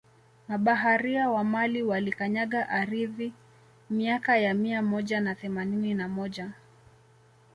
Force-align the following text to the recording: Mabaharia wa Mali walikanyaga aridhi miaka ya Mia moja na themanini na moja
Mabaharia 0.47 1.29
wa 1.29 1.43
Mali 1.43 1.83
walikanyaga 1.83 2.69
aridhi 2.69 3.33
miaka 3.89 4.37
ya 4.37 4.53
Mia 4.53 4.81
moja 4.81 5.19
na 5.19 5.35
themanini 5.35 5.93
na 5.93 6.09
moja 6.09 6.51